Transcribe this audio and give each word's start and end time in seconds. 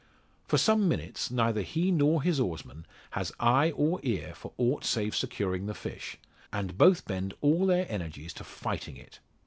For 0.47 0.57
some 0.57 0.87
minutes 0.89 1.29
neither 1.29 1.61
he 1.61 1.91
nor 1.91 2.23
his 2.23 2.39
oarsman 2.39 2.87
has 3.11 3.31
eye 3.39 3.69
or 3.69 3.99
ear 4.01 4.33
for 4.33 4.51
aught 4.57 4.83
save 4.83 5.15
securing 5.15 5.67
the 5.67 5.75
fish, 5.75 6.17
and 6.51 6.75
both 6.75 7.05
bend 7.05 7.35
all 7.39 7.67
their 7.67 7.85
energies 7.87 8.33
to 8.33 8.43
"fighting" 8.43 8.97
it. 8.97 9.19